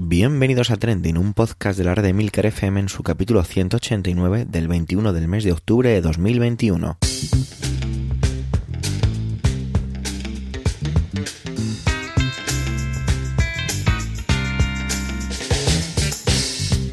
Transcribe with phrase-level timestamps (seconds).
[0.00, 4.44] Bienvenidos a Trending, un podcast de la red de Milker FM en su capítulo 189
[4.48, 6.98] del 21 del mes de octubre de 2021.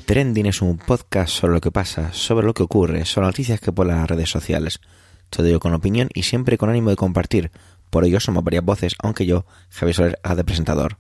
[0.05, 3.71] Trending es un podcast sobre lo que pasa, sobre lo que ocurre, sobre noticias que
[3.71, 4.81] por las redes sociales.
[5.29, 7.51] Todo ello con opinión y siempre con ánimo de compartir.
[7.91, 10.97] Por ello somos varias voces, aunque yo, Javier Soler, haga de presentador.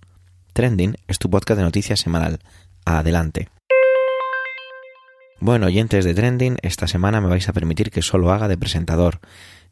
[0.55, 2.39] Trending es tu podcast de noticias semanal.
[2.85, 3.49] Adelante.
[5.41, 9.19] Bueno, oyentes de Trending, esta semana me vais a permitir que solo haga de presentador.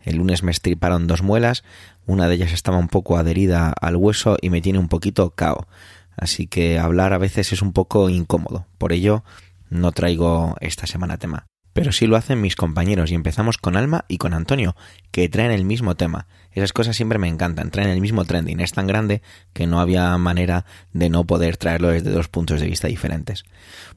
[0.01, 1.63] El lunes me estriparon dos muelas,
[2.05, 5.69] una de ellas estaba un poco adherida al hueso y me tiene un poquito cao.
[6.17, 8.65] Así que hablar a veces es un poco incómodo.
[8.77, 9.23] Por ello,
[9.69, 14.05] no traigo esta semana tema pero sí lo hacen mis compañeros y empezamos con Alma
[14.07, 14.75] y con Antonio,
[15.11, 16.27] que traen el mismo tema.
[16.51, 19.23] Esas cosas siempre me encantan, traen el mismo trending, es tan grande
[19.53, 23.43] que no había manera de no poder traerlo desde dos puntos de vista diferentes.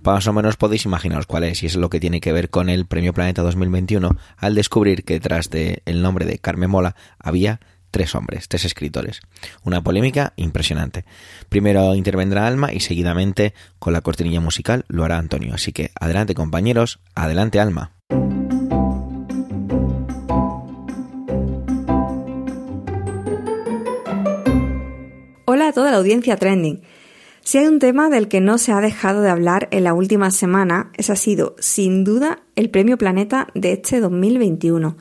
[0.03, 2.71] Más o menos podéis imaginaros cuál es, y es lo que tiene que ver con
[2.71, 8.15] el Premio Planeta 2021 al descubrir que detrás del nombre de Carmen Mola había tres
[8.15, 9.21] hombres, tres escritores.
[9.63, 11.05] Una polémica impresionante.
[11.49, 15.55] Primero intervendrá Alma y seguidamente con la cortinilla musical lo hará Antonio.
[15.55, 17.93] Así que adelante compañeros, adelante Alma.
[25.45, 26.83] Hola a toda la audiencia trending.
[27.47, 30.33] Si hay un tema del que no se ha dejado de hablar en la última
[30.33, 34.97] semana, ese ha sido, sin duda, el Premio Planeta de este 2021.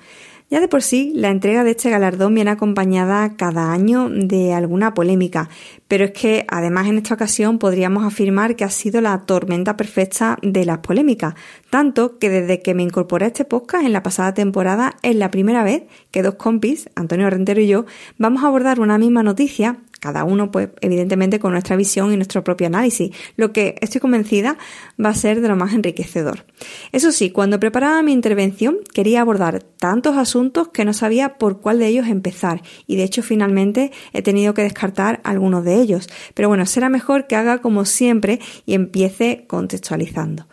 [0.47, 4.93] Ya de por sí, la entrega de este galardón viene acompañada cada año de alguna
[4.93, 5.49] polémica,
[5.87, 10.37] pero es que además en esta ocasión podríamos afirmar que ha sido la tormenta perfecta
[10.43, 11.33] de las polémicas,
[11.71, 15.31] tanto que desde que me incorporé a este podcast en la pasada temporada es la
[15.31, 17.85] primera vez que dos compis, Antonio Rentero y yo,
[18.19, 22.43] vamos a abordar una misma noticia cada uno, pues, evidentemente con nuestra visión y nuestro
[22.43, 24.57] propio análisis, lo que estoy convencida
[25.03, 26.45] va a ser de lo más enriquecedor.
[26.91, 31.79] Eso sí, cuando preparaba mi intervención quería abordar tantos asuntos que no sabía por cuál
[31.79, 36.07] de ellos empezar y de hecho finalmente he tenido que descartar algunos de ellos.
[36.33, 40.47] Pero bueno, será mejor que haga como siempre y empiece contextualizando.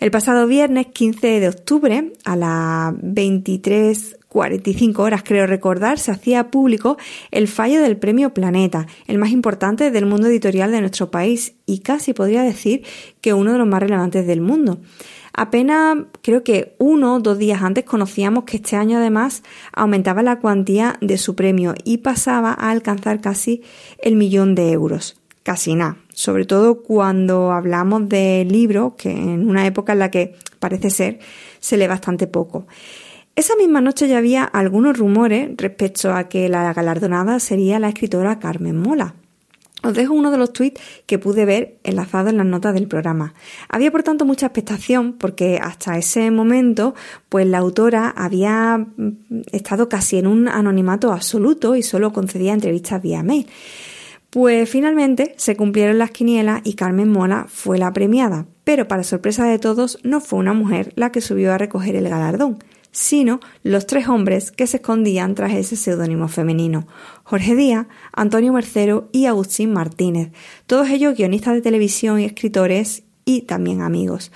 [0.00, 6.50] El pasado viernes 15 de octubre a las 23 45 horas, creo recordar, se hacía
[6.50, 6.98] público
[7.30, 11.78] el fallo del Premio Planeta, el más importante del mundo editorial de nuestro país y
[11.78, 12.84] casi podría decir
[13.20, 14.80] que uno de los más relevantes del mundo.
[15.32, 20.40] Apenas creo que uno o dos días antes conocíamos que este año además aumentaba la
[20.40, 23.62] cuantía de su premio y pasaba a alcanzar casi
[24.02, 25.16] el millón de euros.
[25.44, 30.34] Casi nada, sobre todo cuando hablamos de libros, que en una época en la que
[30.58, 31.20] parece ser
[31.60, 32.66] se lee bastante poco.
[33.38, 38.40] Esa misma noche ya había algunos rumores respecto a que la galardonada sería la escritora
[38.40, 39.14] Carmen Mola.
[39.84, 43.34] Os dejo uno de los tweets que pude ver enlazado en las notas del programa.
[43.68, 46.96] Había por tanto mucha expectación porque hasta ese momento
[47.28, 53.00] pues la autora había mm, estado casi en un anonimato absoluto y solo concedía entrevistas
[53.00, 53.46] vía mail.
[54.30, 59.44] Pues finalmente se cumplieron las quinielas y Carmen Mola fue la premiada, pero para sorpresa
[59.46, 62.58] de todos no fue una mujer la que subió a recoger el galardón,
[62.98, 66.88] sino los tres hombres que se escondían tras ese seudónimo femenino,
[67.22, 70.32] Jorge Díaz, Antonio Mercero y Agustín Martínez,
[70.66, 74.32] todos ellos guionistas de televisión y escritores y también amigos.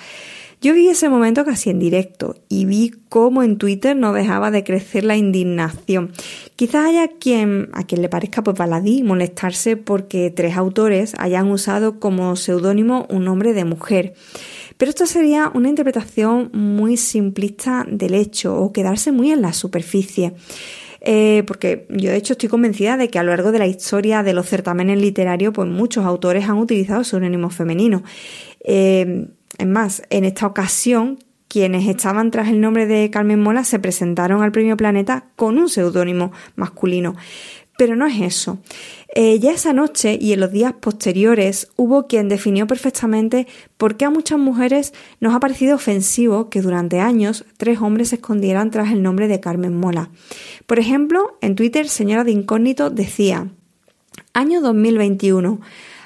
[0.60, 4.62] Yo vi ese momento casi en directo y vi cómo en Twitter no dejaba de
[4.62, 6.12] crecer la indignación.
[6.54, 11.98] Quizás haya quien, a quien le parezca pues baladí molestarse porque tres autores hayan usado
[11.98, 14.14] como seudónimo un nombre de mujer.
[14.82, 20.34] Pero esto sería una interpretación muy simplista del hecho o quedarse muy en la superficie.
[21.00, 24.24] Eh, porque yo de hecho estoy convencida de que a lo largo de la historia
[24.24, 28.02] de los certámenes literarios, pues muchos autores han utilizado seudónimos femeninos.
[28.64, 33.78] Eh, es más, en esta ocasión, quienes estaban tras el nombre de Carmen Mola se
[33.78, 37.14] presentaron al Premio Planeta con un seudónimo masculino.
[37.78, 38.58] Pero no es eso.
[39.14, 43.46] Eh, ya esa noche y en los días posteriores hubo quien definió perfectamente
[43.76, 48.16] por qué a muchas mujeres nos ha parecido ofensivo que durante años tres hombres se
[48.16, 50.10] escondieran tras el nombre de Carmen Mola.
[50.66, 53.48] Por ejemplo, en Twitter, señora de incógnito decía,
[54.34, 55.60] año 2021,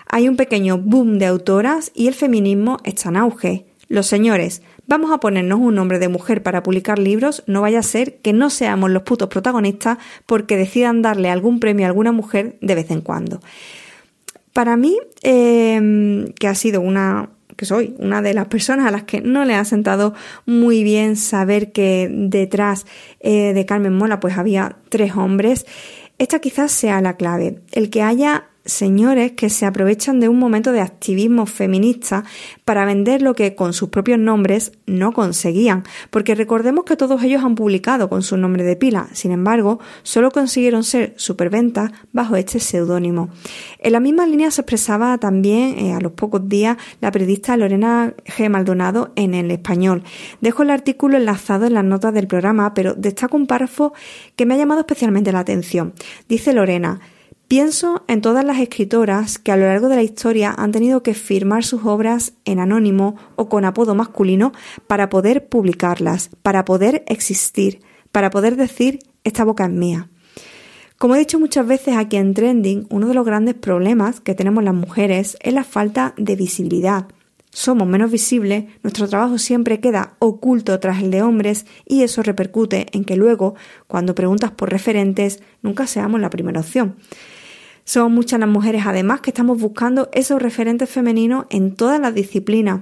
[0.08, 3.67] hay un pequeño boom de autoras y el feminismo está en auge.
[3.88, 7.83] Los señores, vamos a ponernos un nombre de mujer para publicar libros, no vaya a
[7.83, 12.56] ser que no seamos los putos protagonistas porque decidan darle algún premio a alguna mujer
[12.61, 13.41] de vez en cuando.
[14.53, 19.03] Para mí, em, que ha sido una, que soy una de las personas a las
[19.03, 20.15] que no le ha sentado
[20.47, 22.87] muy bien saber que detrás
[23.21, 25.67] eh, de Carmen Mola pues había tres hombres,
[26.19, 30.72] esta quizás sea la clave, el que haya señores que se aprovechan de un momento
[30.72, 32.24] de activismo feminista
[32.64, 37.44] para vender lo que con sus propios nombres no conseguían, porque recordemos que todos ellos
[37.44, 42.60] han publicado con su nombre de pila, sin embargo, solo consiguieron ser superventas bajo este
[42.60, 43.30] seudónimo.
[43.78, 48.14] En la misma línea se expresaba también eh, a los pocos días la periodista Lorena
[48.24, 48.48] G.
[48.48, 50.02] Maldonado en el español.
[50.40, 53.92] Dejo el artículo enlazado en las notas del programa, pero destaco un párrafo
[54.34, 55.94] que me ha llamado especialmente la atención.
[56.28, 57.00] Dice Lorena,
[57.48, 61.14] Pienso en todas las escritoras que a lo largo de la historia han tenido que
[61.14, 64.50] firmar sus obras en anónimo o con apodo masculino
[64.88, 70.10] para poder publicarlas, para poder existir, para poder decir esta boca es mía.
[70.98, 74.64] Como he dicho muchas veces aquí en Trending, uno de los grandes problemas que tenemos
[74.64, 77.06] las mujeres es la falta de visibilidad.
[77.52, 82.87] Somos menos visibles, nuestro trabajo siempre queda oculto tras el de hombres y eso repercute
[82.90, 83.54] en que luego,
[83.87, 86.96] cuando preguntas por referentes, nunca seamos la primera opción.
[87.87, 92.81] Son muchas las mujeres además que estamos buscando esos referentes femeninos en todas las disciplinas.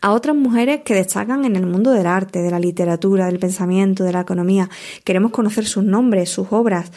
[0.00, 4.02] A otras mujeres que destacan en el mundo del arte, de la literatura, del pensamiento,
[4.02, 4.70] de la economía.
[5.04, 6.90] Queremos conocer sus nombres, sus obras.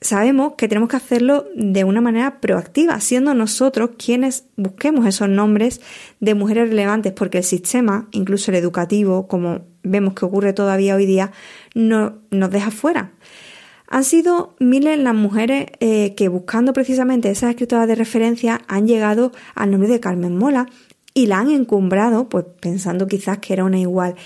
[0.00, 5.82] Sabemos que tenemos que hacerlo de una manera proactiva, siendo nosotros quienes busquemos esos nombres
[6.20, 11.04] de mujeres relevantes, porque el sistema, incluso el educativo, como vemos que ocurre todavía hoy
[11.04, 11.30] día,
[11.74, 13.12] no, nos deja fuera.
[13.88, 19.32] Han sido miles las mujeres eh, que buscando precisamente esas escritoras de referencia han llegado
[19.54, 20.66] al nombre de Carmen Mola
[21.12, 24.16] y la han encumbrado, pues pensando quizás que era una igual.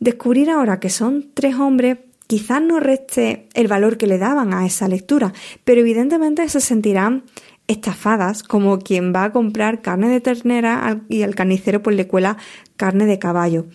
[0.00, 4.64] Descubrir ahora que son tres hombres quizás no reste el valor que le daban a
[4.64, 5.34] esa lectura,
[5.64, 7.24] pero evidentemente se sentirán
[7.68, 12.38] estafadas como quien va a comprar carne de ternera y al carnicero pues le cuela
[12.76, 13.66] carne de caballo.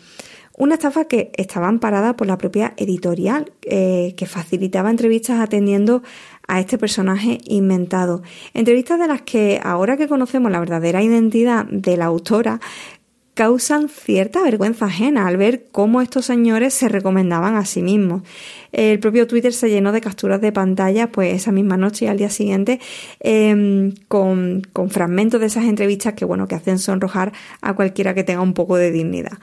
[0.58, 6.02] Una estafa que estaba amparada por la propia editorial, eh, que facilitaba entrevistas atendiendo
[6.48, 8.24] a este personaje inventado.
[8.56, 12.60] Entrevistas de las que, ahora que conocemos la verdadera identidad de la autora,
[13.36, 18.24] causan cierta vergüenza ajena al ver cómo estos señores se recomendaban a sí mismos.
[18.72, 22.18] El propio Twitter se llenó de capturas de pantalla, pues esa misma noche y al
[22.18, 22.80] día siguiente,
[23.20, 27.32] em, con, con fragmentos de esas entrevistas que, bueno, que hacen sonrojar
[27.62, 29.38] a cualquiera que tenga un poco de dignidad.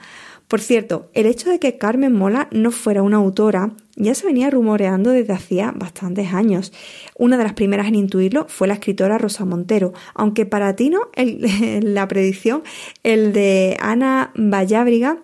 [0.47, 4.49] Por cierto, el hecho de que Carmen Mola no fuera una autora ya se venía
[4.49, 6.73] rumoreando desde hacía bastantes años.
[7.17, 10.99] Una de las primeras en intuirlo fue la escritora Rosa Montero, aunque para ti no,
[11.81, 12.63] la predicción,
[13.03, 15.19] el de Ana Vallábriga,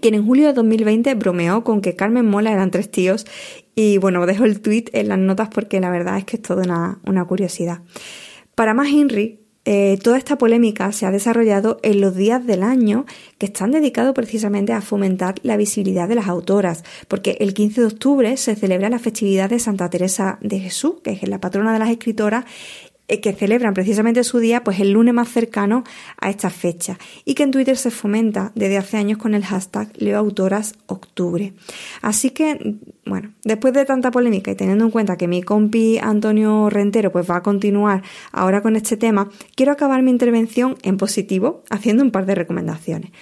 [0.00, 3.26] quien en julio de 2020 bromeó con que Carmen Mola eran tres tíos
[3.74, 6.98] y bueno, dejo el tweet en las notas porque la verdad es que es toda
[7.04, 7.82] una curiosidad.
[8.54, 9.38] Para más Henry,
[9.70, 13.04] eh, toda esta polémica se ha desarrollado en los días del año
[13.36, 17.86] que están dedicados precisamente a fomentar la visibilidad de las autoras, porque el 15 de
[17.86, 21.80] octubre se celebra la festividad de Santa Teresa de Jesús, que es la patrona de
[21.80, 22.46] las escritoras,
[23.08, 25.82] que celebran precisamente su día pues el lunes más cercano
[26.20, 29.90] a esta fecha y que en Twitter se fomenta desde hace años con el hashtag
[29.96, 31.54] LeoAutorasOctubre.
[32.02, 32.76] Así que,
[33.06, 37.28] bueno, después de tanta polémica y teniendo en cuenta que mi compi Antonio Rentero pues
[37.28, 42.10] va a continuar ahora con este tema, quiero acabar mi intervención en positivo haciendo un
[42.10, 43.12] par de recomendaciones.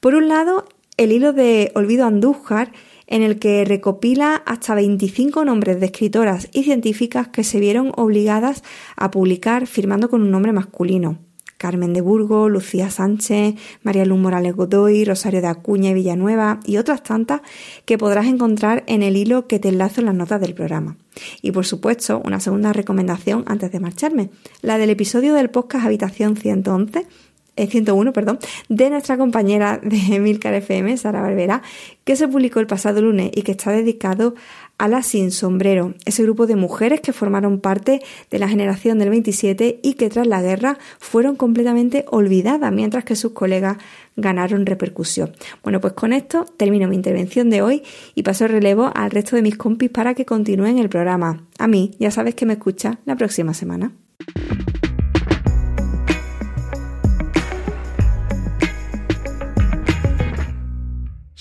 [0.00, 0.66] Por un lado,
[0.96, 2.72] el hilo de Olvido Andújar
[3.10, 8.64] en el que recopila hasta 25 nombres de escritoras y científicas que se vieron obligadas
[8.96, 11.18] a publicar firmando con un nombre masculino.
[11.60, 16.78] Carmen de Burgo, Lucía Sánchez, María Luz Morales Godoy, Rosario de Acuña y Villanueva y
[16.78, 17.42] otras tantas
[17.84, 20.96] que podrás encontrar en el hilo que te enlazo en las notas del programa.
[21.42, 24.30] Y por supuesto, una segunda recomendación antes de marcharme,
[24.62, 27.06] la del episodio del podcast Habitación 111
[27.66, 28.38] 101, perdón,
[28.68, 31.62] de nuestra compañera de Milcar FM, Sara Barbera,
[32.04, 34.34] que se publicó el pasado lunes y que está dedicado
[34.80, 38.00] a la Sin Sombrero, ese grupo de mujeres que formaron parte
[38.30, 43.14] de la generación del 27 y que tras la guerra fueron completamente olvidadas, mientras que
[43.14, 43.76] sus colegas
[44.16, 45.32] ganaron repercusión.
[45.62, 47.82] Bueno, pues con esto termino mi intervención de hoy
[48.14, 51.44] y paso el relevo al resto de mis compis para que continúen el programa.
[51.58, 53.92] A mí, ya sabes que me escucha la próxima semana.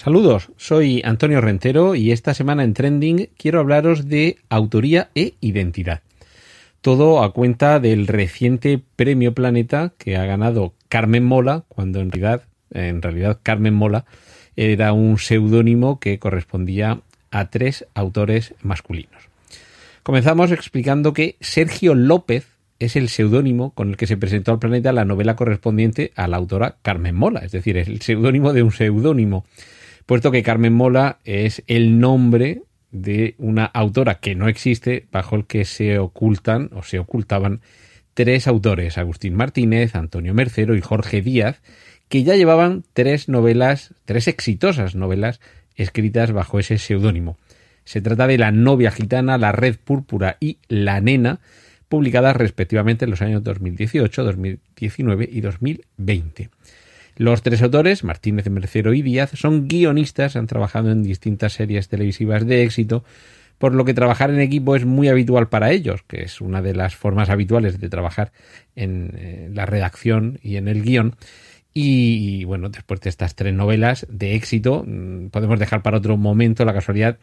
[0.10, 6.02] Saludos, soy Antonio Rentero y esta semana en Trending quiero hablaros de autoría e identidad.
[6.82, 12.42] Todo a cuenta del reciente Premio Planeta que ha ganado Carmen Mola, cuando en realidad,
[12.72, 14.06] en realidad Carmen Mola
[14.56, 19.30] era un seudónimo que correspondía a tres autores masculinos.
[20.02, 22.48] Comenzamos explicando que Sergio López
[22.80, 26.38] es el seudónimo con el que se presentó al planeta la novela correspondiente a la
[26.38, 29.46] autora Carmen Mola, es decir, es el seudónimo de un seudónimo
[30.10, 35.46] puesto que Carmen Mola es el nombre de una autora que no existe bajo el
[35.46, 37.62] que se ocultan o se ocultaban
[38.16, 41.62] tres autores, Agustín Martínez, Antonio Mercero y Jorge Díaz,
[42.08, 45.42] que ya llevaban tres novelas, tres exitosas novelas
[45.76, 47.38] escritas bajo ese seudónimo.
[47.84, 51.40] Se trata de La novia gitana, La red púrpura y La nena,
[51.88, 56.50] publicadas respectivamente en los años 2018, 2019 y 2020.
[57.20, 62.48] Los tres autores, Martínez, Mercero y Díaz, son guionistas, han trabajado en distintas series televisivas
[62.48, 63.04] de éxito,
[63.58, 66.74] por lo que trabajar en equipo es muy habitual para ellos, que es una de
[66.74, 68.32] las formas habituales de trabajar
[68.78, 71.18] en eh, la redacción y en el guion.
[71.74, 76.64] Y, bueno, después de estas tres novelas de éxito, mm, podemos dejar para otro momento
[76.64, 77.18] la casualidad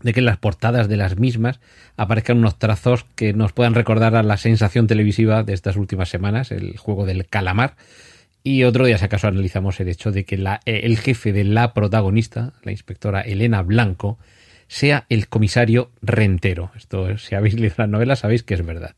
[0.00, 1.60] de que en las portadas de las mismas
[1.98, 6.50] aparezcan unos trazos que nos puedan recordar a la sensación televisiva de estas últimas semanas,
[6.50, 7.76] el juego del calamar.
[8.44, 11.74] Y otro día, si acaso, analizamos el hecho de que la, el jefe de la
[11.74, 14.18] protagonista, la inspectora Elena Blanco,
[14.72, 16.72] sea el comisario rentero.
[16.74, 18.94] Esto, si habéis leído la novela, sabéis que es verdad.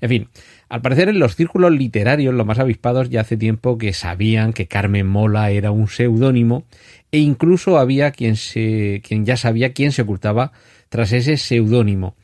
[0.00, 0.28] En fin,
[0.68, 4.68] al parecer en los círculos literarios, los más avispados, ya hace tiempo que sabían que
[4.68, 6.64] Carmen Mola era un seudónimo
[7.10, 10.52] e incluso había quien, se, quien ya sabía quién se ocultaba
[10.88, 12.14] tras ese seudónimo.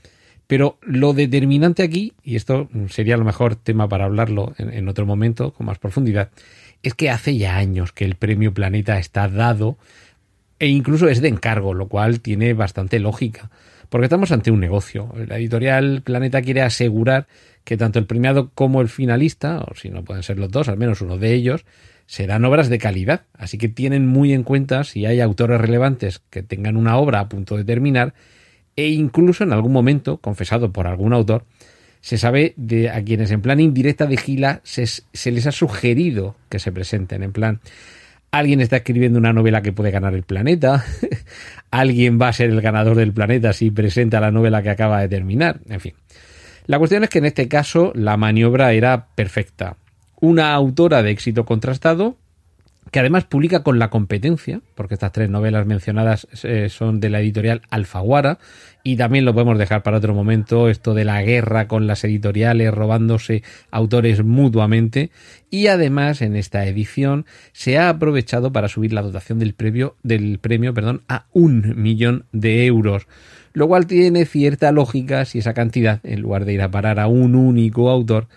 [0.55, 5.05] Pero lo determinante aquí, y esto sería lo mejor tema para hablarlo en, en otro
[5.05, 6.31] momento con más profundidad,
[6.85, 9.79] es que hace ya años que el premio Planeta está dado
[10.61, 13.51] e incluso es de encargo, lo cual tiene bastante lógica,
[13.89, 15.13] porque estamos ante un negocio.
[15.27, 17.27] La editorial Planeta quiere asegurar
[17.65, 20.77] que tanto el premiado como el finalista, o si no pueden ser los dos, al
[20.77, 21.65] menos uno de ellos,
[22.07, 23.23] serán obras de calidad.
[23.37, 27.29] Así que tienen muy en cuenta si hay autores relevantes que tengan una obra a
[27.29, 28.15] punto de terminar
[28.77, 31.45] e incluso en algún momento, confesado por algún autor,
[32.01, 36.37] se sabe de a quienes en plan indirecta de Gila se, se les ha sugerido
[36.49, 37.61] que se presenten en plan
[38.35, 40.85] alguien está escribiendo una novela que puede ganar el planeta,
[41.71, 45.09] alguien va a ser el ganador del planeta si presenta la novela que acaba de
[45.09, 45.95] terminar, en fin.
[46.67, 49.77] La cuestión es que en este caso la maniobra era perfecta.
[50.21, 52.17] Una autora de éxito contrastado,
[52.91, 57.21] que además publica con la competencia, porque estas tres novelas mencionadas eh, son de la
[57.21, 58.39] editorial Alfaguara,
[58.83, 62.73] y también lo podemos dejar para otro momento, esto de la guerra con las editoriales
[62.73, 65.11] robándose autores mutuamente,
[65.51, 69.55] y además en esta edición se ha aprovechado para subir la dotación del
[70.03, 73.07] del premio perdón, a un millón de euros,
[73.55, 77.07] lo cual tiene cierta lógica si esa cantidad, en lugar de ir a parar a
[77.07, 78.29] un único autor,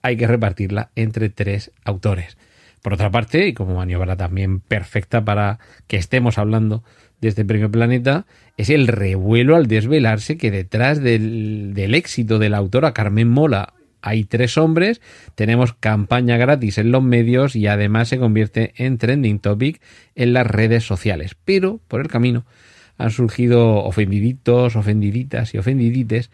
[0.00, 2.36] hay que repartirla entre tres autores.
[2.82, 6.82] Por otra parte, y como maniobra también perfecta para que estemos hablando
[7.20, 12.48] de este premio Planeta, es el revuelo al desvelarse que detrás del, del éxito de
[12.48, 15.00] la autora Carmen Mola hay tres hombres,
[15.36, 19.80] tenemos campaña gratis en los medios y además se convierte en trending topic
[20.16, 21.36] en las redes sociales.
[21.44, 22.44] Pero por el camino
[22.98, 26.30] han surgido ofendiditos, ofendiditas y ofendidites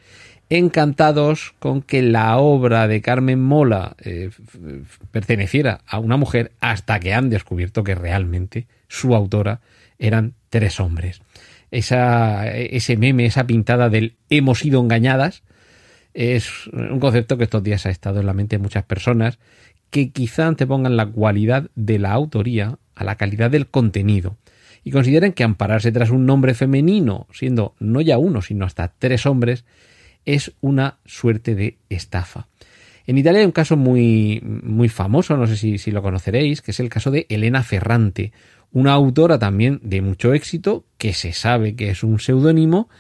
[0.51, 4.31] encantados con que la obra de Carmen Mola eh,
[5.11, 9.61] perteneciera a una mujer hasta que han descubierto que realmente su autora
[9.99, 11.21] eran tres hombres.
[11.71, 15.43] Esa, ese meme, esa pintada del hemos sido engañadas,
[16.15, 19.39] es un concepto que estos días ha estado en la mente de muchas personas
[19.91, 24.37] que quizá antepongan la cualidad de la autoría a la calidad del contenido
[24.85, 29.27] y consideren que ampararse tras un nombre femenino, siendo no ya uno, sino hasta tres
[29.27, 29.65] hombres,
[30.29, 32.49] es una suerte de estafa.
[33.07, 36.81] En Italia hay un caso muy, muy famoso, no sé si, lo conoceréis, que es
[36.81, 38.33] el caso de Elena Ferrante,
[38.71, 42.91] una autora también de mucho éxito, que se sabe que es un seudónimo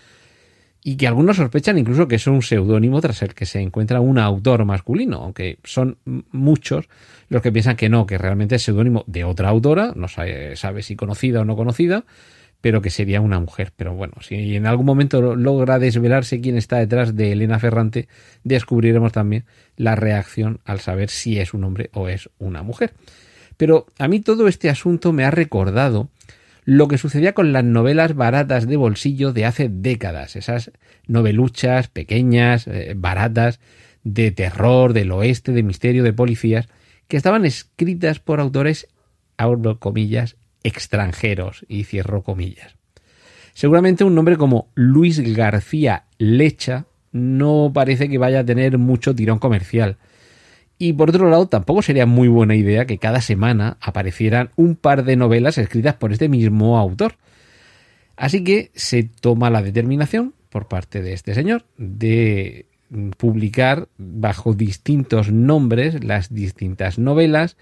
[0.82, 4.16] y que algunos sospechan incluso que es un seudónimo tras el que se encuentra un
[4.16, 5.98] autor masculino, aunque son
[6.32, 6.88] muchos
[7.28, 10.82] los que piensan que no, que realmente es seudónimo de otra autora, no sabe, sabe
[10.82, 12.06] si conocida o no conocida,
[12.60, 13.72] pero que sería una mujer.
[13.76, 18.08] Pero bueno, si en algún momento logra desvelarse quién está detrás de Elena Ferrante,
[18.44, 19.44] descubriremos también
[19.76, 22.94] la reacción al saber si es un hombre o es una mujer.
[23.56, 26.10] Pero a mí todo este asunto me ha recordado
[26.64, 30.70] lo que sucedía con las novelas baratas de bolsillo de hace décadas, esas
[31.06, 33.58] noveluchas pequeñas, eh, baratas,
[34.04, 36.68] de terror, del oeste, de misterio, de policías,
[37.08, 38.86] que estaban escritas por autores,
[39.36, 42.76] abro comillas, extranjeros, y cierro comillas.
[43.54, 49.38] Seguramente un nombre como Luis García Lecha no parece que vaya a tener mucho tirón
[49.38, 49.96] comercial.
[50.78, 55.04] Y por otro lado, tampoco sería muy buena idea que cada semana aparecieran un par
[55.04, 57.16] de novelas escritas por este mismo autor.
[58.16, 62.66] Así que se toma la determinación por parte de este señor de
[63.16, 67.56] publicar bajo distintos nombres las distintas novelas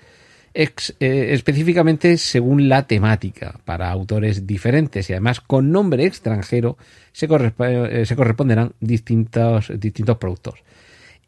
[0.56, 6.78] eh, específicamente según la temática, para autores diferentes y además con nombre extranjero
[7.12, 10.54] se, eh, se corresponderán distintos, distintos productos.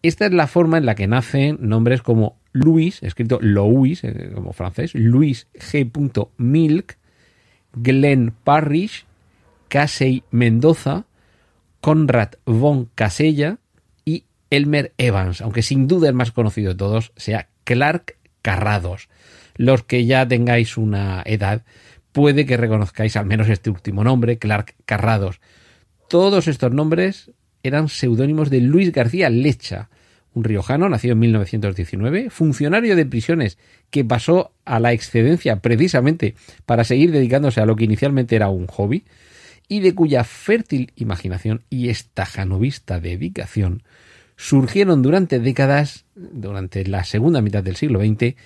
[0.03, 4.55] Esta es la forma en la que nacen nombres como Luis, escrito Louis, eh, como
[4.55, 5.91] francés, Luis G.
[6.39, 6.97] Milk,
[7.75, 9.05] Glenn Parrish,
[9.69, 11.05] Casey Mendoza,
[11.83, 13.59] Conrad von Casella
[14.07, 19.09] y Elmer Evans, aunque sin duda el más conocido de todos sea Clark Carrados.
[19.59, 21.65] Los que ya tengáis una edad,
[22.13, 25.41] puede que reconozcáis al menos este último nombre, Clark Carrados.
[26.09, 29.91] Todos estos nombres eran seudónimos de Luis García Lecha,
[30.33, 33.59] un riojano nacido en 1919, funcionario de prisiones
[33.91, 38.69] que pasó a la excedencia precisamente para seguir dedicándose a lo que inicialmente era un
[38.69, 39.05] hobby,
[39.67, 43.83] y de cuya fértil imaginación y estajanovista dedicación
[44.37, 48.37] surgieron durante décadas, durante la segunda mitad del siglo XX,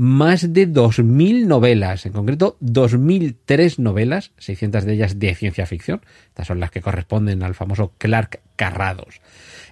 [0.00, 6.46] más de 2.000 novelas, en concreto 2.003 novelas, 600 de ellas de ciencia ficción, estas
[6.46, 9.20] son las que corresponden al famoso Clark Carrados.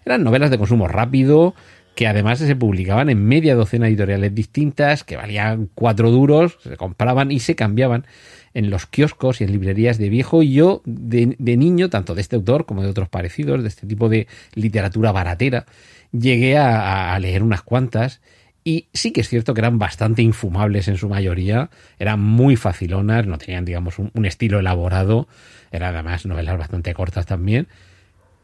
[0.04, 1.54] Eran novelas de consumo rápido,
[1.94, 6.76] que además se publicaban en media docena de editoriales distintas, que valían cuatro duros, se
[6.76, 8.04] compraban y se cambiaban
[8.52, 10.42] en los kioscos y en librerías de viejo.
[10.42, 14.10] Y yo, de, niño, tanto de este autor como de otros parecidos, de este tipo
[14.10, 15.64] de literatura baratera,
[16.12, 18.20] llegué a, leer unas cuantas.
[18.68, 23.26] Y sí que es cierto que eran bastante infumables en su mayoría, eran muy facilonas,
[23.26, 25.26] no tenían, digamos, un, estilo elaborado,
[25.70, 27.66] eran además novelas bastante cortas también,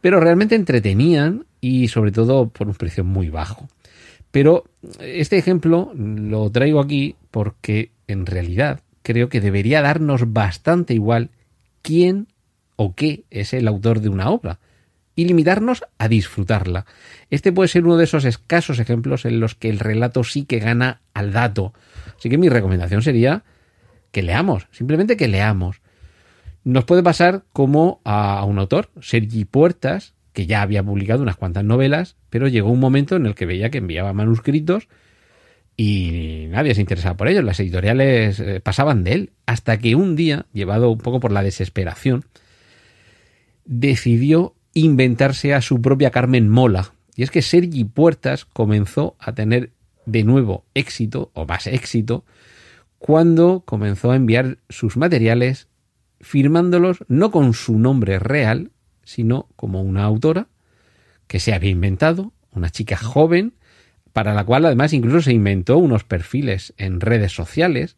[0.01, 3.69] pero realmente entretenían y sobre todo por un precio muy bajo.
[4.31, 4.65] Pero
[4.99, 11.29] este ejemplo lo traigo aquí porque en realidad creo que debería darnos bastante igual
[11.83, 12.29] quién
[12.77, 14.59] o qué es el autor de una obra
[15.17, 16.87] y limitarnos a disfrutarla.
[17.31, 20.59] Este puede ser uno de esos escasos ejemplos en los que el relato sí que
[20.59, 21.73] gana al dato.
[22.19, 23.45] Así que mi recomendación sería
[24.11, 25.81] que leamos, simplemente que leamos.
[26.65, 31.65] Nos puede pasar como a un autor, Sergi Puertas, que ya había publicado unas cuantas
[31.65, 34.89] novelas, pero llegó un momento en el que veía que enviaba manuscritos
[35.77, 37.45] y nadie se interesaba por ellos.
[37.45, 41.43] Las editoriales eh, pasaban de él, hasta que un día, llevado un poco por la
[41.43, 42.25] desesperación,
[43.65, 46.93] decidió inventarse a su propia Carmen Mola.
[47.17, 49.71] Y es que Sergi Puertas comenzó a tener
[50.07, 52.25] de nuevo éxito, o más éxito,
[52.99, 55.69] cuando comenzó a enviar sus materiales
[56.21, 58.73] firmándolos no con su nombre real,
[59.05, 60.49] sino como una autora
[61.27, 63.55] que se había inventado, una chica joven,
[64.13, 67.97] para la cual además incluso se inventó unos perfiles en redes sociales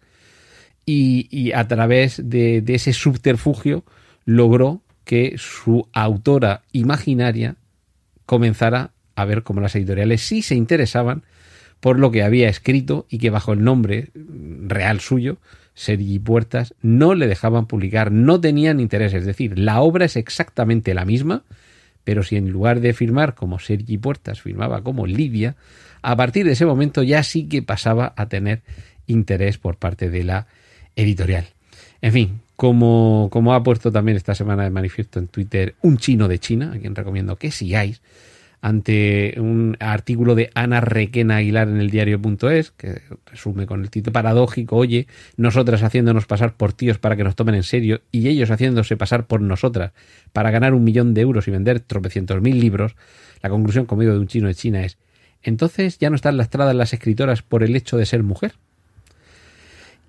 [0.86, 3.84] y, a través de, ese subterfugio
[4.24, 7.54] logró que su autora imaginaria
[8.26, 11.22] comenzara a ver cómo las editoriales sí se interesaban
[11.80, 15.38] por lo que había escrito y que bajo el nombre real suyo
[15.74, 19.14] Sergi Puertas no le dejaban publicar, no tenían interés.
[19.14, 21.44] Es decir, la obra es exactamente la misma,
[22.02, 25.54] pero si en lugar de firmar como Sergi Puertas firmaba como Lidia,
[26.02, 28.62] a partir de ese momento ya sí que pasaba a tener
[29.06, 30.46] interés por parte de la
[30.96, 31.46] editorial.
[32.00, 36.26] En fin, como, como ha puesto también esta semana de manifiesto en Twitter un chino
[36.26, 38.00] de China, a quien recomiendo que sigáis,
[38.62, 44.12] ante un artículo de Ana Requena Aguilar en el diario.es, que resume con el título
[44.12, 48.50] paradójico, oye, nosotras haciéndonos pasar por tíos para que nos tomen en serio y ellos
[48.50, 49.92] haciéndose pasar por nosotras
[50.32, 52.96] para ganar un millón de euros y vender tropecientos mil libros,
[53.42, 54.98] la conclusión conmigo de un chino de China es,
[55.42, 58.54] entonces ya no están lastradas las escritoras por el hecho de ser mujer.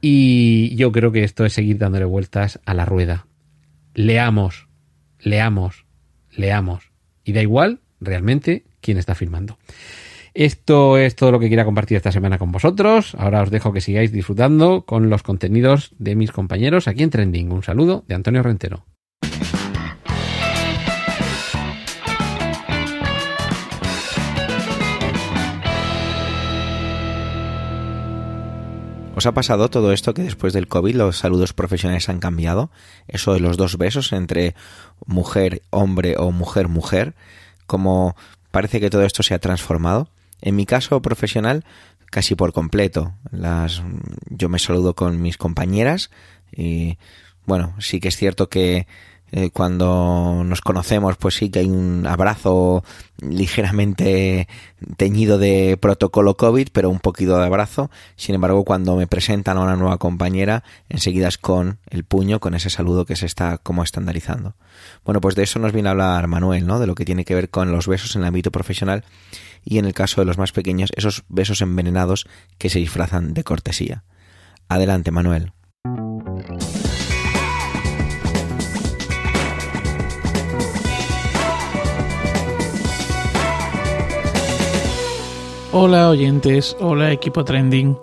[0.01, 3.27] Y yo creo que esto es seguir dándole vueltas a la rueda.
[3.93, 4.67] Leamos,
[5.19, 5.85] leamos,
[6.31, 6.91] leamos.
[7.23, 9.57] Y da igual realmente quién está filmando.
[10.33, 13.15] Esto es todo lo que quería compartir esta semana con vosotros.
[13.15, 17.51] Ahora os dejo que sigáis disfrutando con los contenidos de mis compañeros aquí en Trending.
[17.51, 18.85] Un saludo de Antonio Rentero.
[29.17, 32.69] ¿Os ha pasado todo esto que después del COVID los saludos profesionales han cambiado?
[33.07, 34.53] Eso de los dos besos entre
[35.07, 37.15] mujer, hombre o mujer, mujer
[37.65, 38.15] como
[38.51, 40.07] parece que todo esto se ha transformado.
[40.39, 41.65] En mi caso profesional,
[42.11, 43.15] casi por completo.
[43.31, 43.81] Las,
[44.29, 46.11] yo me saludo con mis compañeras
[46.55, 46.99] y
[47.47, 48.85] bueno, sí que es cierto que
[49.31, 52.83] eh, cuando nos conocemos, pues sí que hay un abrazo
[53.19, 54.47] ligeramente
[54.95, 57.91] teñido de protocolo COVID, pero un poquito de abrazo.
[58.15, 62.53] Sin embargo, cuando me presentan a una nueva compañera, enseguida es con el puño, con
[62.53, 64.55] ese saludo que se está como estandarizando.
[65.03, 66.79] Bueno, pues de eso nos viene a hablar Manuel, ¿no?
[66.79, 69.03] De lo que tiene que ver con los besos en el ámbito profesional
[69.65, 73.43] y en el caso de los más pequeños, esos besos envenenados que se disfrazan de
[73.43, 74.03] cortesía.
[74.69, 75.51] Adelante, Manuel.
[85.79, 87.95] Hola oyentes, hola equipo trending.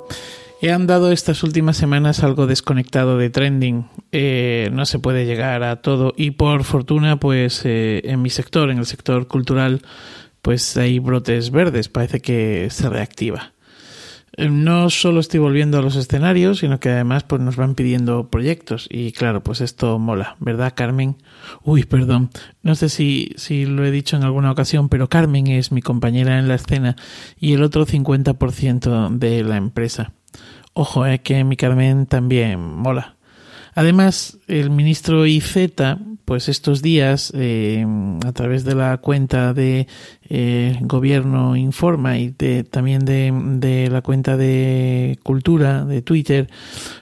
[0.61, 3.89] He andado estas últimas semanas algo desconectado de trending.
[4.13, 8.71] Eh, no se puede llegar a todo y por fortuna, pues eh, en mi sector,
[8.71, 9.83] en el sector cultural,
[10.41, 11.89] pues hay brotes verdes.
[11.89, 13.54] Parece que se reactiva.
[14.37, 18.29] Eh, no solo estoy volviendo a los escenarios, sino que además pues nos van pidiendo
[18.31, 21.17] proyectos y claro, pues esto mola, ¿verdad, Carmen?
[21.63, 22.31] Uy, perdón,
[22.63, 26.39] no sé si, si lo he dicho en alguna ocasión, pero Carmen es mi compañera
[26.39, 26.97] en la escena
[27.39, 30.13] y el otro 50% de la empresa.
[30.73, 33.17] Ojo, eh, que mi Carmen también mola.
[33.75, 35.57] Además, el ministro IZ,
[36.25, 37.85] pues estos días, eh,
[38.25, 39.89] a través de la cuenta de
[40.29, 46.49] eh, Gobierno Informa y de, también de, la cuenta de Cultura de Twitter,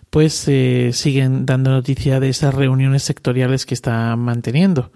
[0.09, 4.93] pues eh, siguen dando noticia de esas reuniones sectoriales que está manteniendo.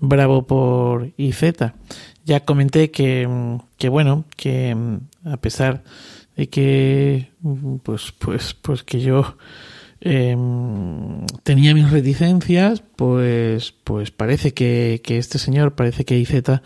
[0.00, 1.42] Bravo por IZ.
[2.24, 3.28] Ya comenté que,
[3.78, 4.76] que bueno, que
[5.24, 5.84] a pesar
[6.36, 7.30] de que,
[7.84, 9.36] pues, pues, pues que yo
[10.04, 10.36] eh,
[11.44, 16.60] tenía mis reticencias, pues, pues parece que, que, este señor, parece que IZ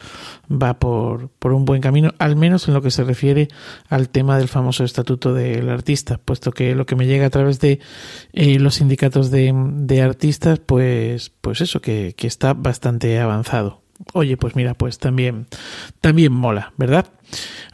[0.51, 3.49] va por, por un buen camino, al menos en lo que se refiere
[3.91, 7.61] al tema del famoso estatuto del artista, puesto que lo que me llega a través
[7.61, 7.81] de
[8.33, 13.86] eh, los sindicatos de, de, artistas, pues, pues eso, que, que está bastante avanzado.
[14.13, 15.47] Oye, pues mira, pues también,
[16.01, 17.07] también mola, ¿verdad?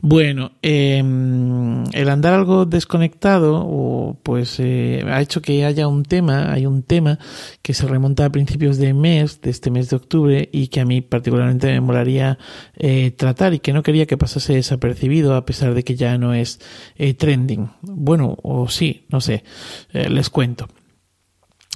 [0.00, 6.66] Bueno, eh, el andar algo desconectado, pues eh, ha hecho que haya un tema, hay
[6.66, 7.18] un tema
[7.60, 10.84] que se remonta a principios de mes, de este mes de octubre, y que a
[10.84, 12.38] mí particularmente me molaría
[12.76, 16.34] eh, tratar y que no quería que pasase desapercibido a pesar de que ya no
[16.34, 16.60] es
[16.96, 17.70] eh, trending.
[17.82, 19.44] Bueno, o sí, no sé,
[19.92, 20.68] les cuento.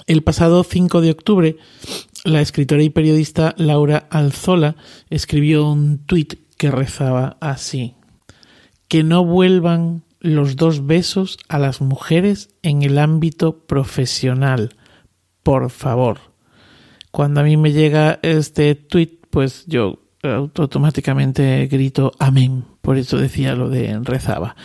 [0.06, 1.56] El pasado 5 de octubre,
[2.26, 4.76] la escritora y periodista Laura Alzola
[5.10, 7.94] escribió un tuit que rezaba así.
[8.88, 14.76] Que no vuelvan los dos besos a las mujeres en el ámbito profesional.
[15.42, 16.18] Por favor.
[17.12, 22.64] Cuando a mí me llega este tuit, pues yo automáticamente grito amén.
[22.82, 24.56] Por eso decía lo de rezaba.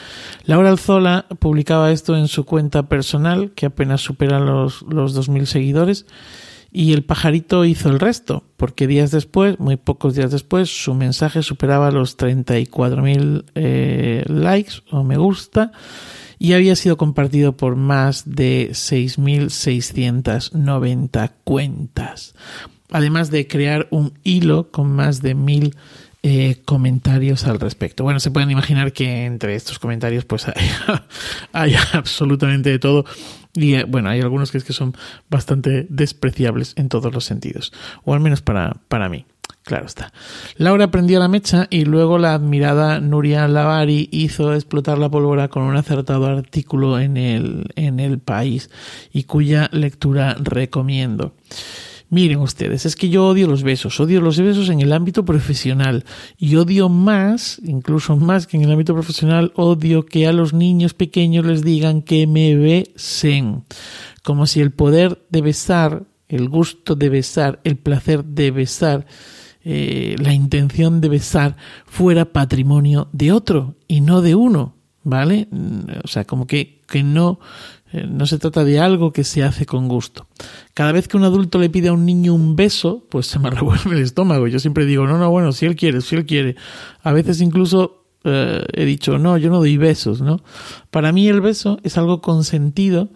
[0.45, 6.05] Laura Alzola publicaba esto en su cuenta personal, que apenas supera los, los 2.000 seguidores,
[6.71, 11.43] y el pajarito hizo el resto, porque días después, muy pocos días después, su mensaje
[11.43, 15.73] superaba los 34.000 eh, likes o me gusta
[16.39, 22.33] y había sido compartido por más de 6.690 cuentas.
[22.89, 25.75] Además de crear un hilo con más de mil
[26.23, 28.03] eh, comentarios al respecto.
[28.03, 30.45] Bueno, se pueden imaginar que entre estos comentarios pues
[31.51, 33.05] hay absolutamente de todo
[33.53, 34.95] y eh, bueno, hay algunos que que son
[35.29, 39.25] bastante despreciables en todos los sentidos, o al menos para, para mí.
[39.63, 40.11] Claro está.
[40.57, 45.63] Laura prendió la mecha y luego la admirada Nuria Lavari hizo explotar la pólvora con
[45.63, 48.71] un acertado artículo en el, en el país
[49.13, 51.35] y cuya lectura recomiendo.
[52.11, 56.03] Miren ustedes, es que yo odio los besos, odio los besos en el ámbito profesional
[56.37, 60.93] y odio más, incluso más que en el ámbito profesional, odio que a los niños
[60.93, 63.63] pequeños les digan que me besen,
[64.23, 69.05] como si el poder de besar, el gusto de besar, el placer de besar,
[69.63, 75.47] eh, la intención de besar fuera patrimonio de otro y no de uno, ¿vale?
[76.03, 77.39] O sea, como que, que no
[77.93, 80.27] no se trata de algo que se hace con gusto.
[80.73, 83.49] Cada vez que un adulto le pide a un niño un beso, pues se me
[83.51, 84.47] revuelve el estómago.
[84.47, 86.55] Yo siempre digo, no, no, bueno, si él quiere, si él quiere.
[87.03, 90.41] A veces incluso eh, he dicho, no, yo no doy besos, ¿no?
[90.89, 93.09] Para mí el beso es algo consentido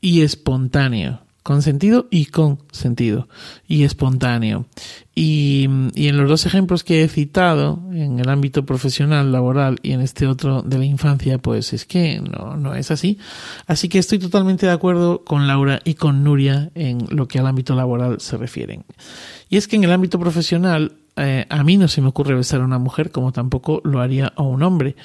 [0.00, 1.20] y espontáneo
[1.50, 3.26] con sentido y con sentido
[3.66, 4.66] y espontáneo.
[5.16, 9.90] Y, y, en los dos ejemplos que he citado, en el ámbito profesional, laboral y
[9.90, 13.18] en este otro de la infancia, pues es que no, no es así.
[13.66, 17.48] Así que estoy totalmente de acuerdo con Laura y con Nuria en lo que al
[17.48, 18.84] ámbito laboral se refieren.
[19.48, 22.60] Y es que en el ámbito profesional, eh, a mí no se me ocurre besar
[22.60, 24.96] a una mujer como tampoco lo haría a un hombre.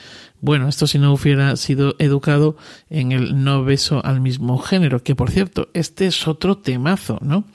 [0.46, 2.56] Bueno, esto si no hubiera sido educado
[2.90, 7.46] en el no beso al mismo género, que por cierto, este es otro temazo, ¿no?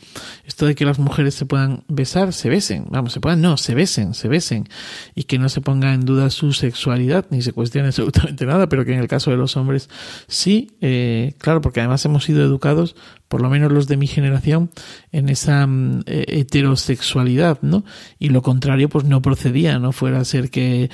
[0.44, 3.77] Esto de que las mujeres se puedan besar, se besen, vamos, se puedan, no, se
[3.77, 4.68] besen, se besen,
[5.14, 8.85] y que no se ponga en duda su sexualidad, ni se cuestione absolutamente nada, pero
[8.85, 9.88] que en el caso de los hombres
[10.27, 12.96] sí, eh, claro, porque además hemos sido educados,
[13.29, 14.70] por lo menos los de mi generación,
[15.12, 17.85] en esa mm, eh, heterosexualidad, ¿no?
[18.18, 20.90] Y lo contrario, pues no procedía, no fuera a ser que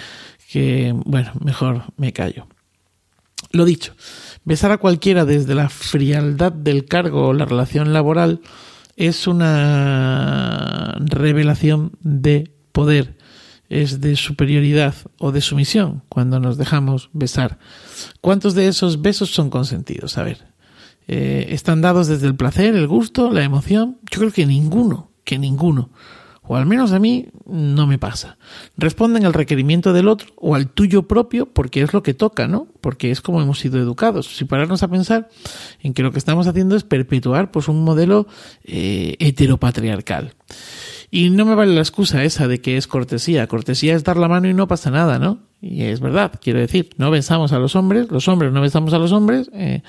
[0.48, 2.46] que, bueno, mejor me callo.
[3.50, 3.94] Lo dicho,
[4.44, 8.40] besar a cualquiera desde la frialdad del cargo o la relación laboral
[8.96, 13.16] es una revelación de poder
[13.68, 17.58] es de superioridad o de sumisión cuando nos dejamos besar.
[18.20, 20.18] ¿Cuántos de esos besos son consentidos?
[20.18, 20.46] A ver,
[21.08, 23.98] eh, ¿están dados desde el placer, el gusto, la emoción?
[24.10, 25.90] Yo creo que ninguno, que ninguno.
[26.48, 28.38] O al menos a mí no me pasa.
[28.76, 32.68] Responden al requerimiento del otro o al tuyo propio porque es lo que toca, ¿no?
[32.80, 34.36] Porque es como hemos sido educados.
[34.36, 35.28] Si pararnos a pensar
[35.80, 38.26] en que lo que estamos haciendo es perpetuar pues un modelo
[38.64, 40.34] eh, heteropatriarcal.
[41.10, 43.46] Y no me vale la excusa esa de que es cortesía.
[43.46, 45.40] Cortesía es dar la mano y no pasa nada, ¿no?
[45.60, 48.98] Y es verdad, quiero decir, no besamos a los hombres, los hombres no besamos a
[48.98, 49.82] los hombres, eh,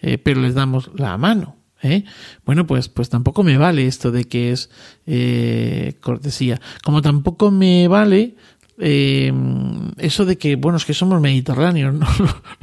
[0.00, 1.56] eh, pero les damos la mano.
[1.84, 2.04] ¿Eh?
[2.44, 4.70] Bueno, pues, pues tampoco me vale esto de que es
[6.00, 6.60] cortesía.
[6.82, 8.34] Como tampoco me vale
[8.78, 9.32] eh,
[9.98, 12.06] eso de que, bueno, es que somos mediterráneos, ¿no?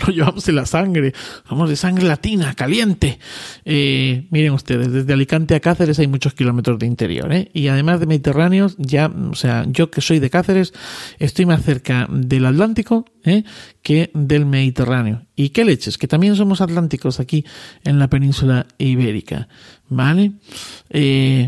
[0.05, 1.13] lo, llevamos en la sangre,
[1.47, 3.19] somos de sangre latina, caliente.
[3.65, 7.49] Eh, miren ustedes, desde Alicante a Cáceres hay muchos kilómetros de interior, ¿eh?
[7.53, 10.73] Y además de mediterráneos, ya, o sea, yo que soy de Cáceres,
[11.19, 13.43] estoy más cerca del Atlántico ¿eh?
[13.81, 15.25] que del Mediterráneo.
[15.35, 15.97] ¿Y qué leches?
[15.97, 17.45] Que también somos atlánticos aquí
[17.83, 19.47] en la península ibérica,
[19.87, 20.33] ¿vale?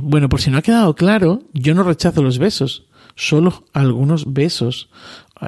[0.02, 4.90] Bueno, por si no ha quedado claro, yo no rechazo los besos solo algunos besos.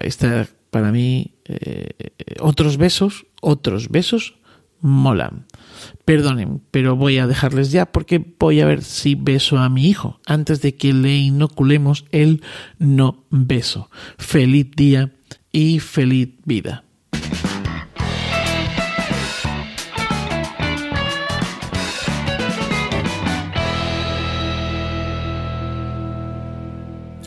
[0.01, 4.36] Esta, para mí, eh, otros besos, otros besos
[4.82, 5.45] molan.
[6.06, 10.19] Perdonen, pero voy a dejarles ya porque voy a ver si beso a mi hijo
[10.25, 12.41] antes de que le inoculemos el
[12.78, 13.89] no beso.
[14.17, 15.12] Feliz día
[15.51, 16.85] y feliz vida.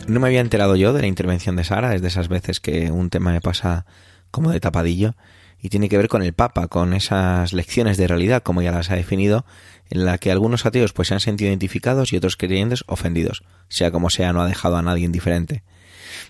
[0.09, 2.89] No me había enterado yo de la intervención de Sara, es de esas veces que
[2.89, 3.85] un tema me pasa
[4.31, 5.13] como de tapadillo,
[5.61, 8.89] y tiene que ver con el Papa, con esas lecciones de realidad, como ya las
[8.89, 9.45] ha definido,
[9.91, 13.43] en la que algunos ateos pues se han sentido identificados y otros creyentes ofendidos.
[13.67, 15.63] Sea como sea, no ha dejado a nadie indiferente.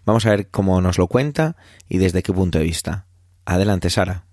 [0.05, 1.55] Vamos a ver cómo nos lo cuenta
[1.87, 3.05] y desde qué punto de vista.
[3.45, 4.28] Adelante, Sara.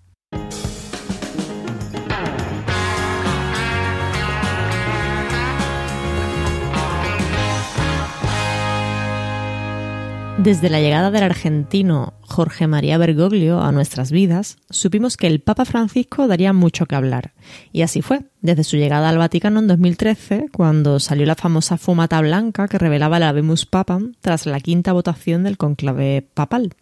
[10.47, 15.65] Desde la llegada del argentino Jorge María Bergoglio a nuestras vidas, supimos que el Papa
[15.65, 17.33] Francisco daría mucho que hablar.
[17.73, 22.21] Y así fue, desde su llegada al Vaticano en 2013, cuando salió la famosa fumata
[22.21, 26.77] blanca que revelaba la Vemus Papam tras la quinta votación del conclave papal.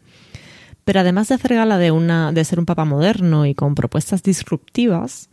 [0.85, 4.22] Pero además de hacer gala de, una, de ser un papa moderno y con propuestas
[4.22, 5.31] disruptivas,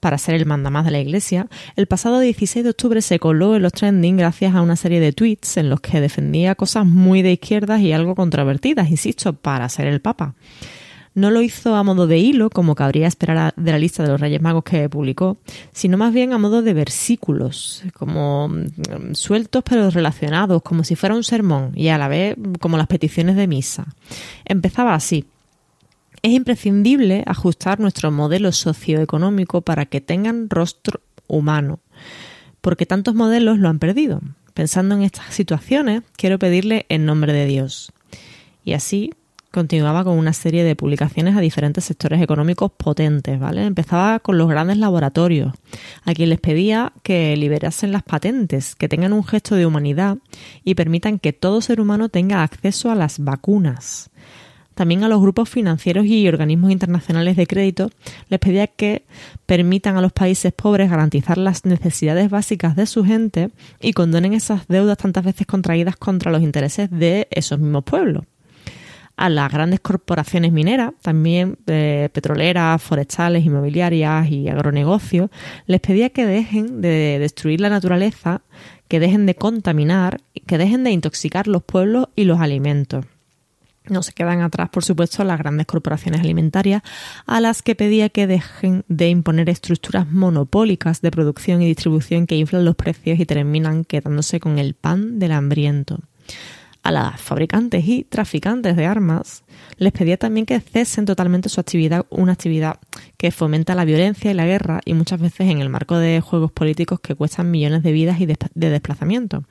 [0.00, 3.62] para ser el mandamás de la Iglesia, el pasado 16 de octubre se coló en
[3.62, 7.32] los trending gracias a una serie de tweets en los que defendía cosas muy de
[7.32, 10.34] izquierdas y algo controvertidas, insisto, para ser el Papa.
[11.12, 14.20] No lo hizo a modo de hilo, como cabría esperar de la lista de los
[14.20, 15.38] Reyes Magos que publicó,
[15.72, 21.16] sino más bien a modo de versículos, como mm, sueltos pero relacionados, como si fuera
[21.16, 23.86] un sermón, y a la vez como las peticiones de misa.
[24.44, 25.26] Empezaba así
[26.22, 31.80] es imprescindible ajustar nuestro modelo socioeconómico para que tengan rostro humano,
[32.60, 34.20] porque tantos modelos lo han perdido.
[34.54, 37.92] Pensando en estas situaciones, quiero pedirle en nombre de Dios.
[38.64, 39.12] Y así
[39.50, 43.64] continuaba con una serie de publicaciones a diferentes sectores económicos potentes, ¿vale?
[43.64, 45.54] Empezaba con los grandes laboratorios,
[46.04, 50.18] a quien les pedía que liberasen las patentes, que tengan un gesto de humanidad
[50.64, 54.10] y permitan que todo ser humano tenga acceso a las vacunas.
[54.80, 57.90] También a los grupos financieros y organismos internacionales de crédito
[58.30, 59.04] les pedía que
[59.44, 64.66] permitan a los países pobres garantizar las necesidades básicas de su gente y condonen esas
[64.68, 68.24] deudas tantas veces contraídas contra los intereses de esos mismos pueblos
[69.18, 75.28] a las grandes corporaciones mineras, también eh, petroleras, forestales, inmobiliarias y agronegocios,
[75.66, 78.40] les pedía que dejen de destruir la naturaleza,
[78.88, 83.04] que dejen de contaminar, que dejen de intoxicar los pueblos y los alimentos.
[83.90, 86.82] No se quedan atrás, por supuesto, las grandes corporaciones alimentarias,
[87.26, 92.36] a las que pedía que dejen de imponer estructuras monopólicas de producción y distribución que
[92.36, 95.98] inflan los precios y terminan quedándose con el pan del hambriento.
[96.82, 99.42] A las fabricantes y traficantes de armas
[99.76, 102.78] les pedía también que cesen totalmente su actividad, una actividad
[103.18, 106.52] que fomenta la violencia y la guerra y muchas veces en el marco de juegos
[106.52, 109.44] políticos que cuestan millones de vidas y de, de desplazamientos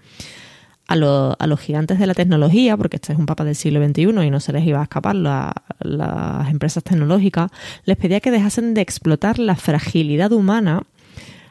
[0.89, 4.32] a, los gigantes de la tecnología, porque este es un papa del siglo XXI y
[4.32, 7.52] no se les iba a escapar las empresas tecnológicas,
[7.86, 10.84] les pedía que dejasen de explotar la fragilidad humana,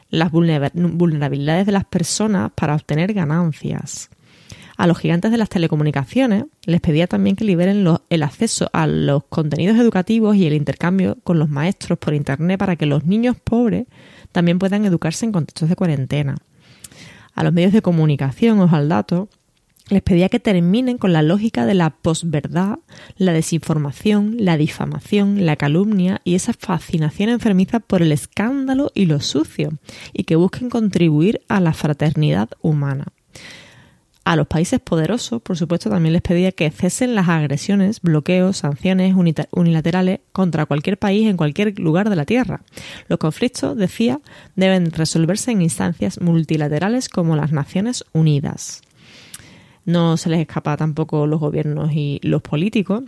[0.09, 4.09] las vulnerabilidades de las personas para obtener ganancias.
[4.75, 9.23] A los gigantes de las telecomunicaciones les pedía también que liberen el acceso a los
[9.25, 13.87] contenidos educativos y el intercambio con los maestros por Internet para que los niños pobres
[14.31, 16.35] también puedan educarse en contextos de cuarentena
[17.39, 19.29] a los medios de comunicación o al dato,
[19.89, 22.79] les pedía que terminen con la lógica de la posverdad,
[23.15, 29.21] la desinformación, la difamación, la calumnia y esa fascinación enfermiza por el escándalo y lo
[29.21, 29.71] sucio,
[30.11, 33.05] y que busquen contribuir a la fraternidad humana.
[34.25, 39.15] A los países poderosos, por supuesto, también les pedía que cesen las agresiones, bloqueos, sanciones
[39.51, 42.61] unilaterales contra cualquier país en cualquier lugar de la Tierra.
[43.07, 44.19] Los conflictos, decía,
[44.55, 48.81] deben resolverse en instancias multilaterales como las Naciones Unidas.
[49.85, 53.03] No se les escapa tampoco los gobiernos y los políticos,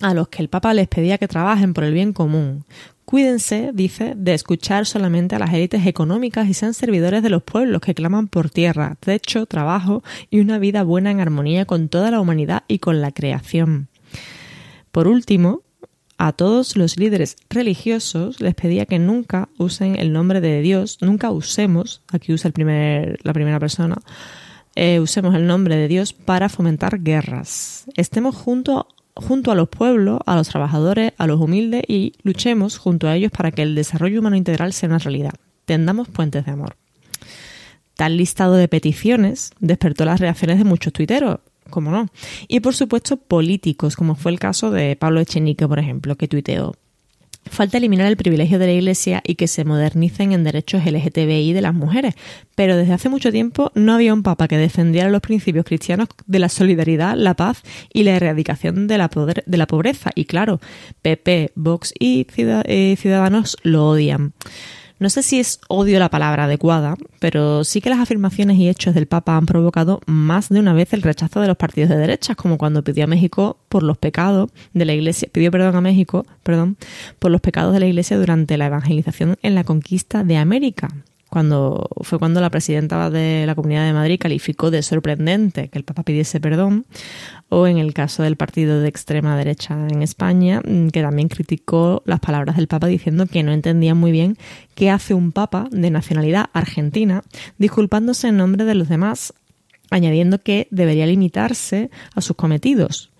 [0.00, 2.64] a los que el Papa les pedía que trabajen por el bien común.
[3.04, 7.80] Cuídense, dice, de escuchar solamente a las élites económicas y sean servidores de los pueblos
[7.80, 12.20] que claman por tierra, techo, trabajo y una vida buena en armonía con toda la
[12.20, 13.88] humanidad y con la creación.
[14.92, 15.62] Por último,
[16.18, 21.30] a todos los líderes religiosos les pedía que nunca usen el nombre de Dios, nunca
[21.30, 23.96] usemos, aquí usa el primer, la primera persona,
[24.74, 27.84] eh, usemos el nombre de Dios para fomentar guerras.
[27.96, 33.08] Estemos junto, junto a los pueblos, a los trabajadores, a los humildes y luchemos junto
[33.08, 35.34] a ellos para que el desarrollo humano integral sea una realidad.
[35.64, 36.76] Tendamos puentes de amor.
[37.94, 42.06] Tal listado de peticiones despertó las reacciones de muchos tuiteros, como no.
[42.46, 46.76] Y por supuesto políticos, como fue el caso de Pablo Echenique, por ejemplo, que tuiteó
[47.50, 51.60] Falta eliminar el privilegio de la Iglesia y que se modernicen en derechos LGTBI de
[51.60, 52.14] las mujeres,
[52.54, 56.38] pero desde hace mucho tiempo no había un papa que defendiera los principios cristianos de
[56.38, 59.10] la solidaridad, la paz y la erradicación de la,
[59.46, 60.10] de la pobreza.
[60.14, 60.60] Y claro,
[61.02, 64.32] PP, Vox y eh, Ciudadanos lo odian.
[65.00, 68.94] No sé si es odio la palabra adecuada, pero sí que las afirmaciones y hechos
[68.94, 72.36] del Papa han provocado más de una vez el rechazo de los partidos de derechas,
[72.36, 76.26] como cuando pidió a México por los pecados de la Iglesia, pidió perdón a México,
[76.42, 76.76] perdón,
[77.20, 80.88] por los pecados de la Iglesia durante la evangelización en la conquista de América,
[81.28, 85.84] cuando fue cuando la presidenta de la Comunidad de Madrid calificó de sorprendente que el
[85.84, 86.86] Papa pidiese perdón,
[87.48, 92.02] o en el caso del partido de extrema derecha en España, mm, que también criticó
[92.06, 94.36] las palabras del Papa diciendo que no entendía muy bien
[94.74, 97.22] qué hace un Papa de nacionalidad argentina,
[97.58, 99.34] disculpándose en nombre de los demás,
[99.90, 103.10] añadiendo que debería limitarse a sus cometidos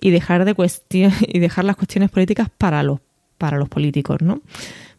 [0.00, 0.54] y dejar de
[1.28, 3.00] y dejar las cuestiones políticas para los
[3.38, 4.42] para los políticos, ¿no?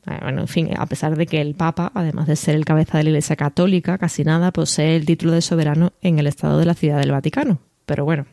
[0.07, 2.97] Eh, bueno, en fin, a pesar de que el Papa, además de ser el cabeza
[2.97, 6.65] de la Iglesia Católica, casi nada posee el título de soberano en el Estado de
[6.65, 7.59] la Ciudad del Vaticano.
[7.85, 8.25] Pero bueno,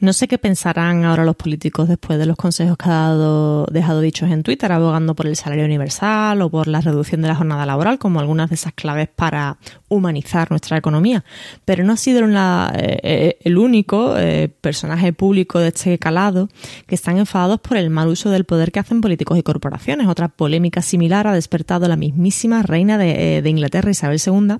[0.00, 4.00] no sé qué pensarán ahora los políticos después de los consejos que ha dado, dejado
[4.00, 7.64] dichos en Twitter, abogando por el salario universal o por la reducción de la jornada
[7.64, 9.56] laboral, como algunas de esas claves para
[9.88, 11.24] humanizar nuestra economía.
[11.64, 16.48] Pero no ha sido eh, eh, el único eh, personaje público de este calado
[16.86, 20.08] que están enfadados por el mal uso del poder que hacen políticos y corporaciones.
[20.08, 24.56] Otra polémica similar ha despertado la mismísima reina de, de Inglaterra, Isabel II,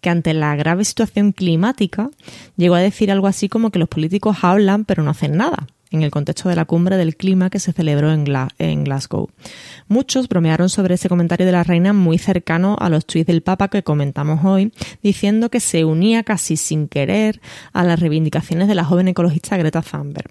[0.00, 2.10] que ante la grave situación climática
[2.56, 6.02] llegó a decir algo así como que los políticos hablan pero no hacen nada en
[6.02, 9.30] el contexto de la cumbre del clima que se celebró en, Glasgow.
[9.88, 13.68] Muchos bromearon sobre ese comentario de la reina muy cercano a los tweets del Papa
[13.68, 17.40] que comentamos hoy, diciendo que se unía casi sin querer
[17.72, 20.30] a las reivindicaciones de la joven ecologista Greta Thunberg.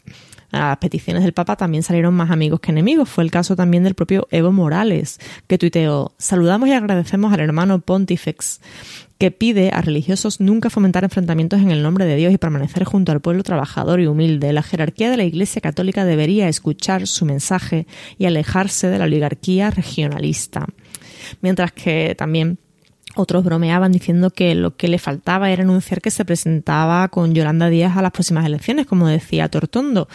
[0.51, 3.09] A las peticiones del Papa también salieron más amigos que enemigos.
[3.09, 7.79] Fue el caso también del propio Evo Morales, que tuiteó, saludamos y agradecemos al hermano
[7.79, 8.61] Pontifex
[9.17, 13.11] que pide a religiosos nunca fomentar enfrentamientos en el nombre de Dios y permanecer junto
[13.11, 14.53] al pueblo trabajador y humilde.
[14.53, 19.71] La jerarquía de la Iglesia Católica debería escuchar su mensaje y alejarse de la oligarquía
[19.71, 20.67] regionalista.
[21.41, 22.59] Mientras que también
[23.17, 27.69] otros bromeaban diciendo que lo que le faltaba era anunciar que se presentaba con Yolanda
[27.69, 30.07] Díaz a las próximas elecciones, como decía Tortondo,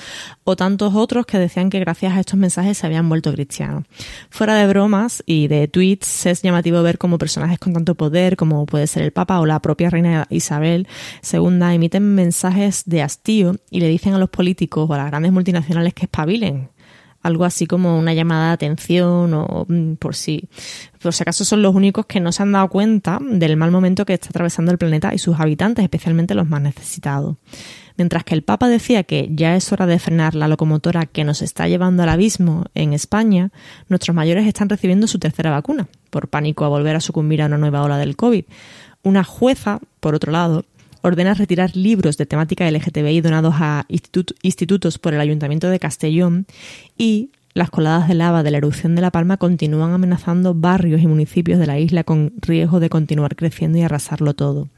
[0.45, 3.85] o tantos otros que decían que gracias a estos mensajes se habían vuelto cristianos.
[4.31, 8.67] Fuera de bromas y de tweets, es llamativo ver cómo personajes con tanto poder, como
[8.67, 10.89] puede ser el Papa o la propia reina Isabel
[11.31, 15.33] II, emiten mensajes de hastío y le dicen a los políticos o a las grandes
[15.33, 16.71] multinacionales que espabilen,
[17.23, 20.49] algo así como una llamada de atención o mm, por si,
[21.01, 24.05] por si acaso son los únicos que no se han dado cuenta del mal momento
[24.05, 27.37] que está atravesando el planeta y sus habitantes, especialmente los más necesitados.
[27.97, 31.43] Mientras que el Papa decía que ya es hora de frenar la locomotora que nos
[31.43, 33.51] está llevando al abismo en España,
[33.89, 37.59] nuestros mayores están recibiendo su tercera vacuna, por pánico a volver a sucumbir a una
[37.59, 38.45] nueva ola del COVID.
[39.03, 40.65] Una jueza, por otro lado,
[41.03, 46.47] ordena retirar libros de temática LGTBI donados a institutos por el Ayuntamiento de Castellón
[46.97, 51.07] y las coladas de lava de la erupción de La Palma continúan amenazando barrios y
[51.07, 54.69] municipios de la isla con riesgo de continuar creciendo y arrasarlo todo.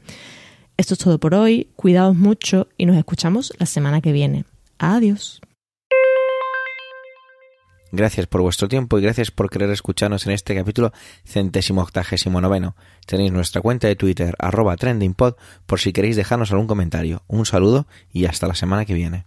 [0.75, 4.43] Esto es todo por hoy, cuidaos mucho y nos escuchamos la semana que viene.
[4.77, 5.39] Adiós.
[7.95, 10.91] Gracias por vuestro tiempo y gracias por querer escucharnos en este capítulo
[11.23, 12.75] centésimo octagésimo noveno.
[13.05, 15.35] Tenéis nuestra cuenta de Twitter arroba trendingpod
[15.65, 17.23] por si queréis dejarnos algún comentario.
[17.27, 19.23] Un saludo y hasta la semana que viene.